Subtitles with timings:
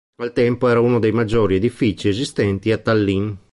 [0.17, 3.29] Al tempo era uno dei maggiori edifici esistenti a Tallinn.